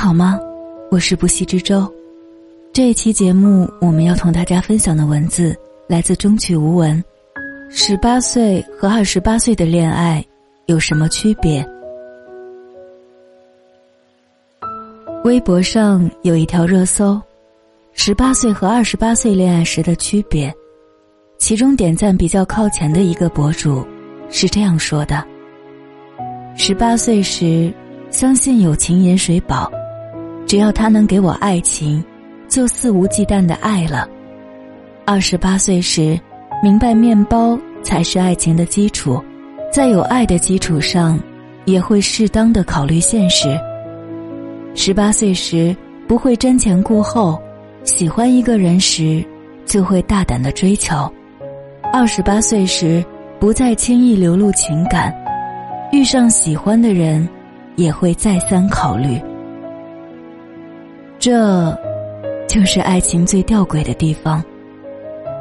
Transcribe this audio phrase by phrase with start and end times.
[0.00, 0.40] 好吗？
[0.90, 1.86] 我是不息之舟。
[2.72, 5.54] 这一期节目，我们要同大家分享的文字
[5.86, 7.04] 来自中曲无闻。
[7.68, 10.24] 十八岁和二十八岁的恋爱
[10.64, 11.62] 有什么区别？
[15.22, 17.20] 微博上有一条热搜：
[17.92, 20.50] 十八岁和二十八岁恋爱时的区别。
[21.36, 23.86] 其中点赞比较靠前的一个博主
[24.30, 25.22] 是这样说的：
[26.56, 27.70] 十八岁时。
[28.10, 29.70] 相信有情饮水饱，
[30.50, 32.04] 只要他能给我爱情，
[32.48, 34.08] 就肆无忌惮的爱了。
[35.06, 36.18] 二十八岁时，
[36.60, 39.22] 明白面包才是爱情的基础，
[39.72, 41.16] 在有爱的基础上，
[41.66, 43.56] 也会适当的考虑现实。
[44.74, 45.76] 十八岁时
[46.08, 47.40] 不会瞻前顾后，
[47.84, 49.24] 喜欢一个人时，
[49.64, 51.08] 就会大胆的追求。
[51.92, 53.04] 二十八岁时
[53.38, 55.14] 不再轻易流露情感，
[55.92, 57.24] 遇上喜欢的人。
[57.76, 59.18] 也会再三考虑，
[61.20, 61.78] 这，
[62.48, 64.42] 就是爱情最吊诡的地方。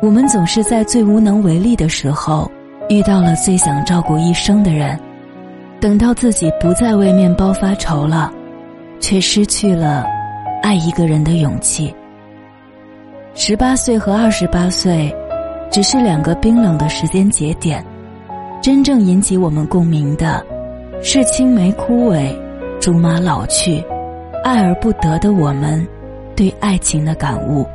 [0.00, 2.50] 我们总是在最无能为力的时候，
[2.88, 4.98] 遇到了最想照顾一生的人，
[5.78, 8.32] 等到自己不再为面包发愁了，
[9.00, 10.06] 却失去了
[10.62, 11.94] 爱一个人的勇气。
[13.34, 15.14] 十八岁和二十八岁，
[15.70, 17.84] 只是两个冰冷的时间节点，
[18.62, 20.42] 真正引起我们共鸣的。
[21.02, 22.34] 是青梅枯萎，
[22.80, 23.84] 竹马老去，
[24.46, 25.84] 爱而不得的我们，
[26.36, 27.66] 对爱情的感悟。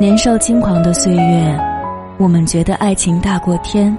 [0.00, 1.60] 年少轻狂的岁月，
[2.16, 3.94] 我们觉得爱情大过天，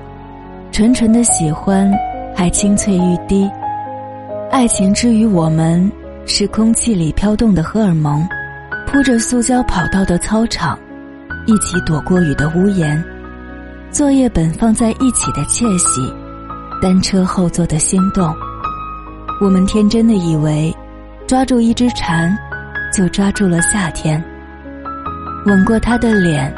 [0.71, 1.93] 纯纯的喜欢
[2.35, 3.47] 还清脆欲滴。
[4.49, 5.91] 爱情之于我们，
[6.25, 8.27] 是空气里飘动的荷尔蒙，
[8.87, 10.75] 铺着塑胶跑道的操场，
[11.45, 12.99] 一起躲过雨的屋檐，
[13.91, 16.01] 作业本放在一起的窃喜。
[16.81, 18.33] 单车后座的心动，
[19.39, 20.75] 我们天真的以为，
[21.25, 22.37] 抓住一只蝉，
[22.93, 24.23] 就抓住了夏天。
[25.45, 26.53] 吻过他的脸，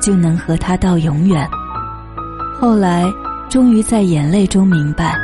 [0.00, 1.46] 就能和他到永远。
[2.60, 3.04] 后来，
[3.48, 5.16] 终于在眼泪中明白，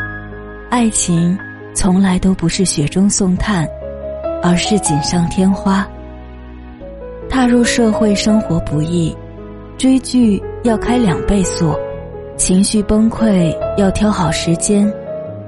[0.70, 1.38] 爱情
[1.74, 3.66] 从来都不是雪中送炭，
[4.42, 5.86] 而是锦上添花。
[7.28, 9.16] 踏入社会生活不易，
[9.78, 11.74] 追剧要开两倍速。
[12.36, 14.90] 情绪崩溃要挑好时间，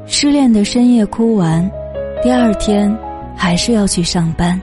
[0.07, 1.69] 失恋的深夜哭完，
[2.23, 2.95] 第二天
[3.37, 4.61] 还是要去上班。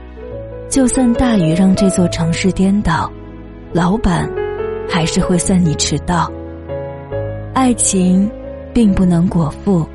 [0.68, 3.10] 就算大雨让这座城市颠倒，
[3.72, 4.30] 老板
[4.88, 6.30] 还是会算你迟到。
[7.52, 8.30] 爱情
[8.72, 9.86] 并不能果腹，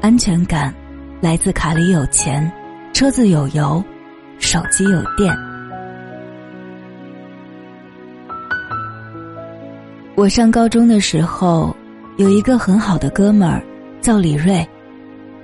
[0.00, 0.72] 安全感
[1.20, 2.50] 来自卡里有钱，
[2.92, 3.82] 车子有油，
[4.38, 5.36] 手机有电。
[10.14, 11.76] 我上高中的时候，
[12.16, 13.60] 有一个很好的哥们儿，
[14.00, 14.66] 叫李瑞。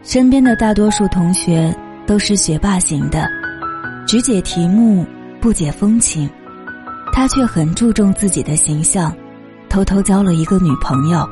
[0.02, 1.74] 身边的大多数同学
[2.12, 3.26] 都是学霸型的，
[4.06, 5.06] 只解题目
[5.40, 6.28] 不解风情。
[7.10, 9.16] 他却很注重自己的形象，
[9.70, 11.26] 偷偷交了一个女朋友。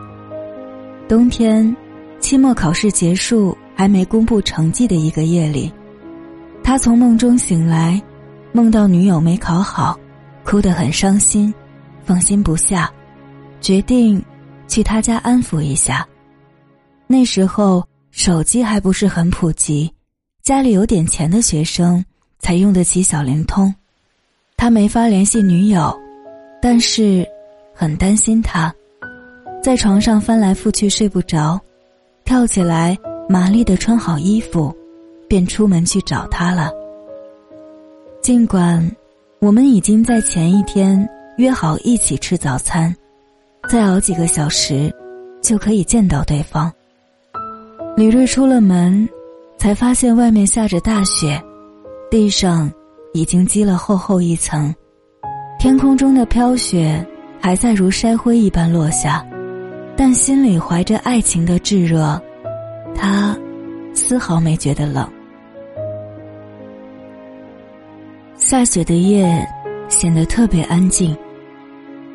[1.07, 1.77] 冬天，
[2.19, 5.71] 期末考试结束还没公布成绩的一个夜里，
[6.65, 8.03] 他从梦中醒来，
[8.51, 10.01] 梦到女友没考好，
[10.45, 11.53] 哭得很伤心，
[12.07, 12.91] 放心不下。
[13.61, 14.25] 决定
[14.67, 16.09] 去他家安抚一下。
[17.07, 19.93] 那时候手机还不是很普及，
[20.51, 22.05] 家里有点钱的学生
[22.41, 23.73] 才用得起小灵通。
[24.57, 25.97] 他没法联系女友，
[26.61, 27.25] 但是
[27.73, 28.75] 很担心她，
[29.63, 31.57] 在床上翻来覆去睡不着，
[32.25, 34.77] 跳起来麻利的穿好衣服，
[35.29, 36.73] 便出门去找她了。
[38.21, 38.85] 尽管
[39.39, 42.93] 我们已经在前一天约好一起吃早餐。
[43.69, 44.93] 再熬几个小时，
[45.41, 46.73] 就可以见到对方。
[47.97, 49.09] 李瑞出了门，
[49.61, 51.39] 才发现外面下着大雪，
[52.11, 52.73] 地上
[53.13, 54.75] 已经积了厚厚一层，
[55.59, 57.07] 天空中的飘雪
[57.39, 59.23] 还在如筛灰一般落下，
[59.99, 62.19] 但心里怀着爱情的炙热，
[62.95, 63.37] 他
[63.93, 65.07] 丝毫没觉得冷。
[68.39, 69.47] 下雪的夜
[69.91, 71.15] 显得特别安静，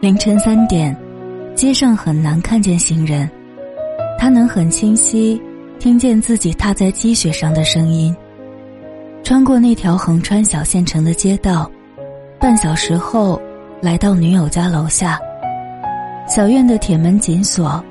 [0.01, 0.97] 凌晨三点。
[1.53, 3.29] 街上很难看见行人，
[4.19, 5.39] 他能很清晰
[5.79, 8.15] 听见自己踏在积雪上的声音。
[9.23, 11.69] 穿过那条横穿小县城的街道，
[12.39, 13.41] 半小时后
[13.81, 15.19] 来到女友家楼下。
[16.27, 17.83] 小院的铁门紧锁，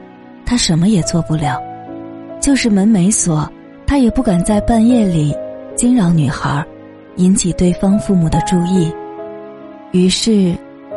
[0.44, 1.56] 他什么也做不了；
[2.40, 3.50] 就是门没锁，
[3.86, 5.34] 他也不敢在半夜里
[5.76, 6.64] 惊扰女孩，
[7.16, 8.92] 引起对方父母的注意。
[9.92, 10.54] 于是，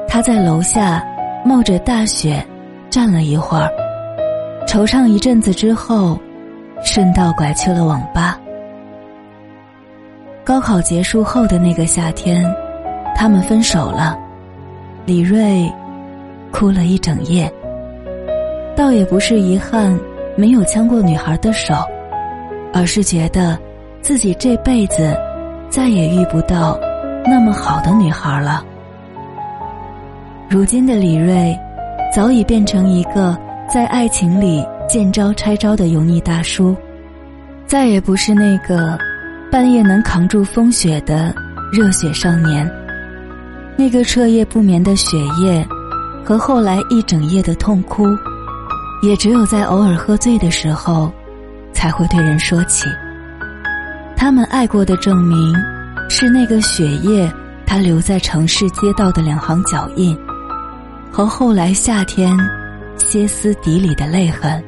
[0.08, 1.04] 他在楼下
[1.46, 2.44] 冒着大雪。
[2.90, 3.70] 站了一会儿，
[4.66, 6.18] 惆怅一阵子之后，
[6.84, 8.40] 顺道拐去了网吧。
[10.44, 12.46] 高考结束后的那个夏天，
[13.16, 14.18] 他们分手了。
[15.06, 15.72] 李锐
[16.52, 17.52] 哭了一整夜，
[18.76, 19.98] 倒也不是遗憾
[20.36, 21.76] 没有牵过女孩的手，
[22.74, 23.58] 而是觉得
[24.02, 25.18] 自己这辈子
[25.70, 26.80] 再也遇不到
[27.26, 28.64] 那么好的女孩了。
[30.50, 31.58] 如今的李锐，
[32.14, 33.38] 早已变成一个
[33.68, 36.76] 在爱情里见招拆招的油腻大叔，
[37.66, 38.98] 再也不是那个。
[39.50, 41.34] 半夜能扛住风雪的
[41.72, 42.70] 热血少年，
[43.78, 45.66] 那个彻夜不眠的雪夜，
[46.22, 48.06] 和后来一整夜的痛哭，
[49.02, 51.10] 也只有在偶尔喝醉的时候，
[51.72, 52.90] 才会对人说起。
[54.18, 55.56] 他们爱过的证明，
[56.10, 57.32] 是那个雪夜
[57.66, 60.16] 他留在城市街道的两行脚印，
[61.10, 62.38] 和后来夏天
[62.98, 64.62] 歇斯底里的泪痕。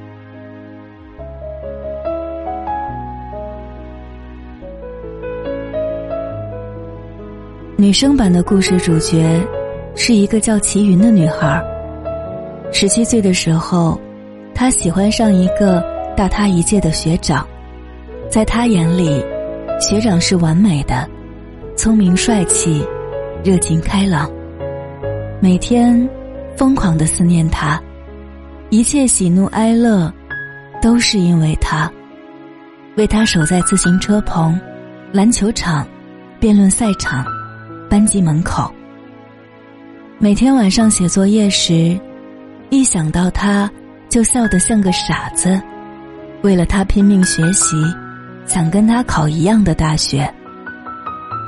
[7.80, 9.42] 女生版的故事主角
[9.96, 11.64] 是一个叫齐云的女孩。
[12.74, 13.98] 十七岁的时候，
[14.54, 15.81] 她喜欢上一个
[16.14, 17.48] 大她一届的学长，
[18.30, 19.24] 在她眼里，
[19.80, 21.10] 学长是完美的，
[21.78, 22.86] 聪明帅气，
[23.46, 24.30] 热情开朗，
[25.40, 26.06] 每天
[26.58, 27.81] 疯狂的思念他，
[28.70, 30.14] 一切喜怒哀乐
[30.81, 31.90] 都是因为他，
[32.98, 34.60] 为他守在自行车棚、
[35.14, 35.88] 篮球场、
[36.42, 37.26] 辩论赛场。
[37.89, 38.71] 班级门口，
[40.19, 42.00] 每天晚上写作业时，
[42.69, 43.69] 一想到他，
[44.09, 45.59] 就笑得像个傻子。
[46.44, 47.75] 为了他拼命学习，
[48.45, 50.31] 想跟他考一样的大学。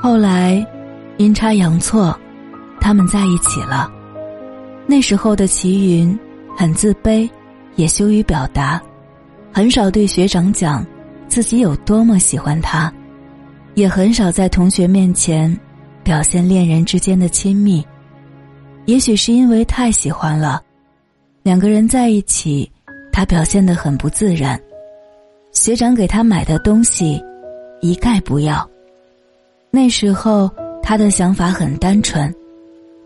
[0.02, 0.66] 后来，
[1.16, 2.18] 阴差阳错，
[2.80, 3.88] 他们在一起了。
[4.84, 6.18] 那时候的齐云
[6.56, 7.30] 很自卑，
[7.76, 8.82] 也羞于表达，
[9.52, 10.84] 很少对学长讲
[11.28, 12.92] 自己有多么喜欢他，
[13.74, 15.56] 也很少在同学面前。
[16.04, 17.84] 表现恋人之间的亲密，
[18.86, 20.60] 也许是因为太喜欢了，
[21.42, 22.70] 两个人在一起，
[23.12, 24.60] 他表现得很不自然。
[25.52, 27.22] 学长给他买的东西，
[27.80, 28.68] 一概不要。
[29.70, 30.50] 那时候
[30.82, 32.34] 他的想法很单纯，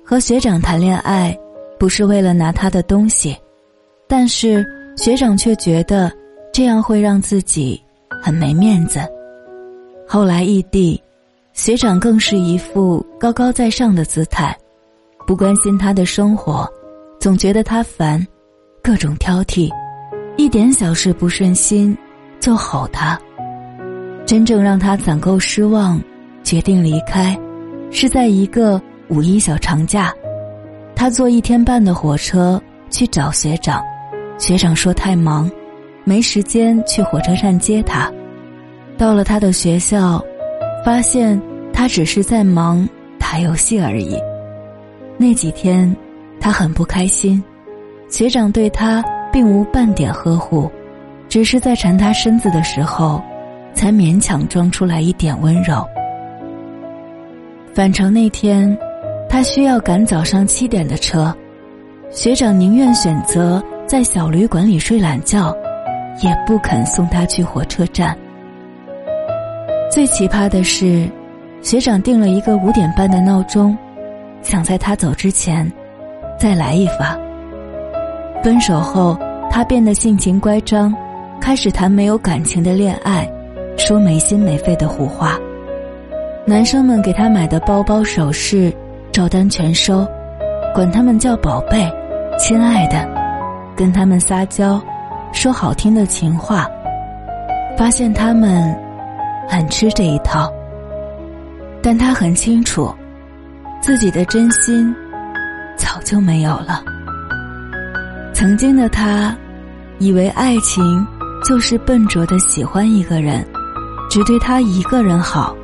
[0.05, 1.37] 和学长谈恋爱
[1.79, 3.37] 不是为了拿他的东西，
[4.09, 4.65] 但是
[4.97, 6.11] 学长却觉得
[6.53, 7.81] 这样会让自己
[8.23, 9.01] 很没面子。
[10.09, 11.01] 后来异地。
[11.57, 14.55] 学长更是一副高高在上的姿态，
[15.27, 16.69] 不关心他的生活，
[17.19, 18.25] 总觉得他烦，
[18.83, 19.71] 各种挑剔，
[20.37, 21.97] 一点小事不顺心
[22.41, 23.19] 就吼他。
[24.27, 25.99] 真正让他攒够失望，
[26.43, 27.35] 决定离开，
[27.91, 30.13] 是在一个五一小长假，
[30.95, 33.83] 他坐一天半的火车去找学长，
[34.37, 35.51] 学长说太忙，
[36.05, 38.13] 没时间去火车站接他。
[38.99, 40.23] 到了他的学校。
[40.85, 41.37] 发现
[41.77, 42.89] 他只是在忙
[43.19, 44.19] 打游戏而已。
[45.19, 45.95] 那几天，
[46.41, 47.43] 他很不开心。
[48.09, 50.71] 学长对他并无半点呵护，
[51.29, 53.23] 只是在缠他身子的时候，
[53.75, 55.87] 才勉强装出来一点温柔。
[57.75, 58.77] 返程那天，
[59.29, 61.37] 他需要赶早上七点的车，
[62.11, 65.55] 学长宁愿选择在小旅馆里睡懒觉，
[66.23, 68.17] 也不肯送他去火车站。
[69.91, 71.09] 最奇葩的是，
[71.67, 73.77] 学长定了一个五点半的闹钟，
[74.41, 75.69] 想在他走之前
[76.39, 77.19] 再来一发。
[78.41, 79.19] 分手后，
[79.51, 80.95] 他变得性情乖张，
[81.41, 83.29] 开始谈没有感情的恋爱，
[83.77, 85.37] 说没心没肺的胡话。
[86.45, 88.73] 男生们给他买的包包首饰，
[89.11, 90.07] 照单全收，
[90.73, 91.85] 管他们叫宝贝、
[92.39, 93.05] 亲爱的，
[93.75, 94.81] 跟他们撒娇，
[95.33, 96.71] 说好听的情话，
[97.77, 98.73] 发现他们。
[99.49, 100.53] 很吃这一套，
[101.89, 102.93] 但他很清楚，
[103.81, 104.93] 自己的真心
[105.77, 106.83] 早就没有了。
[108.35, 109.33] 曾经的他，
[110.01, 111.07] 以为爱情
[111.45, 113.47] 就是笨拙的喜欢一个人，
[114.11, 115.57] 只对他一个人好。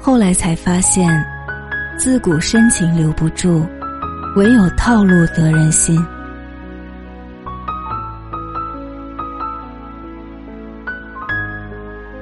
[0.00, 1.10] 后来才发现，
[1.98, 3.66] 自古深情留不住，
[4.36, 6.00] 唯有套路得人心。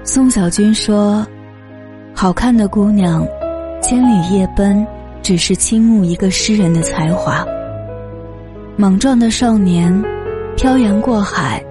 [0.05, 1.27] 宋小军说
[2.25, 3.23] ：“好看的姑娘，
[3.83, 4.83] 千里夜奔，
[5.21, 7.47] 只是倾慕一个诗人的才华；
[8.79, 9.93] 莽撞的少年，
[10.57, 11.63] 漂洋过海，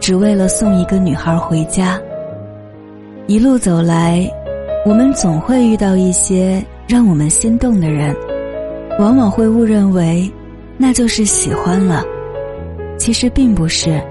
[0.00, 1.96] 只为了送一个女孩回家。
[3.28, 4.28] 一路走来，
[4.84, 8.12] 我们总会遇到一些让我们心动的人，
[8.98, 10.28] 往往会误认为
[10.76, 12.02] 那就是喜欢了，
[12.98, 14.02] 其实并不是，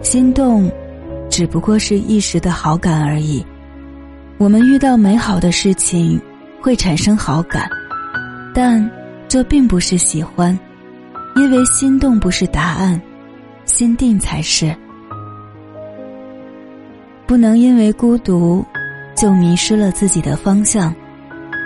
[0.00, 0.70] 心动。”
[1.28, 3.44] 只不过是一时的好感而已，
[4.38, 6.20] 我们遇到美好的事情
[6.60, 7.68] 会产生好感，
[8.54, 8.88] 但
[9.26, 10.56] 这并不是喜欢，
[11.34, 13.00] 因为心动不是答案，
[13.64, 14.72] 心定才是。
[17.26, 18.64] 不能因为孤独
[19.16, 20.94] 就迷失了自己的方向，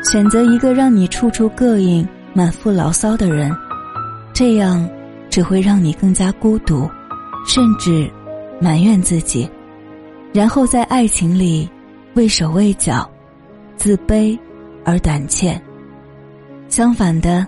[0.02, 3.54] 选择一个让你处处膈应、满腹牢骚的人，
[4.32, 4.88] 这样
[5.28, 6.90] 只会让你更加孤独，
[7.46, 8.10] 甚至
[8.62, 9.46] 埋怨自己，
[10.32, 11.68] 然后在爱情里。
[12.14, 13.10] 畏手畏脚，
[13.76, 14.38] 自卑
[14.84, 15.60] 而胆怯。
[16.68, 17.46] 相反的，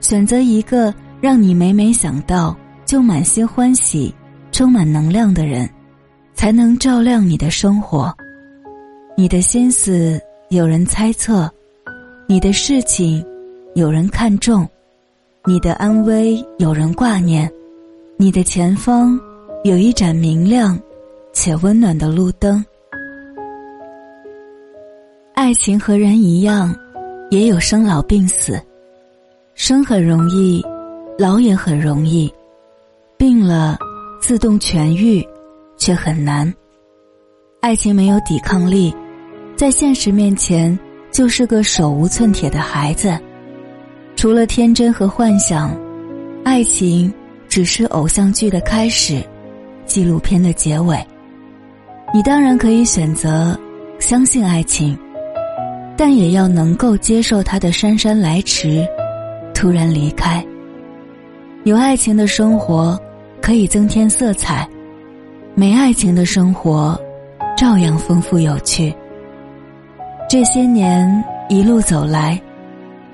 [0.00, 4.12] 选择一个让你每每想到就满心欢喜、
[4.50, 5.68] 充满能量的人，
[6.34, 8.12] 才能照亮你的生活。
[9.16, 11.48] 你的心思有人猜测，
[12.26, 13.24] 你的事情
[13.74, 14.68] 有人看重，
[15.46, 17.48] 你的安危有人挂念，
[18.16, 19.18] 你的前方
[19.62, 20.76] 有一盏明亮
[21.32, 22.64] 且温暖的路灯。
[25.50, 26.72] 爱情和人一样，
[27.28, 28.56] 也有生老病死。
[29.56, 30.64] 生很容易，
[31.18, 32.32] 老也很容易。
[33.18, 33.76] 病了，
[34.20, 35.26] 自动痊愈，
[35.76, 36.54] 却很难。
[37.60, 38.94] 爱情没有抵抗力，
[39.56, 40.78] 在现实面前
[41.10, 43.18] 就是个手无寸铁的孩子。
[44.14, 45.76] 除了天真和幻想，
[46.44, 47.12] 爱情
[47.48, 49.20] 只是偶像剧的开始，
[49.84, 50.96] 纪录片的结尾。
[52.14, 53.58] 你当然可以选择
[53.98, 54.96] 相信爱情。
[56.02, 58.88] 但也要能够接受他的姗姗来迟，
[59.52, 60.42] 突然离开。
[61.64, 62.98] 有爱情的生活
[63.42, 64.66] 可以增添色彩，
[65.54, 66.98] 没爱情的生活
[67.54, 68.94] 照样丰富有趣。
[70.26, 72.40] 这些年一路走来，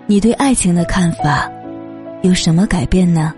[0.06, 1.50] 你对爱情的看法
[2.22, 3.34] 有什么改变呢？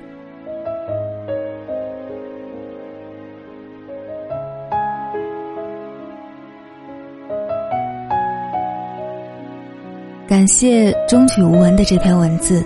[10.29, 12.63] 感谢终曲无闻的这篇文字，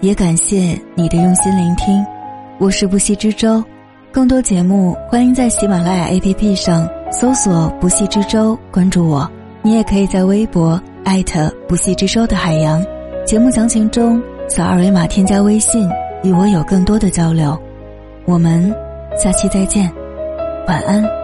[0.00, 2.04] 也感谢你的用心聆听。
[2.58, 3.62] 我是不息之舟，
[4.10, 9.30] 更多节目欢迎在喜马拉雅 APP 上搜索“不息之舟”，关注我。
[9.62, 12.84] 你也可以在微博艾特“不息之舟”的海洋。
[13.24, 15.88] 节目详情中扫二维码添加微信，
[16.24, 17.56] 与我有更多的交流。
[18.24, 18.74] 我们
[19.16, 19.88] 下期再见，
[20.66, 21.23] 晚安。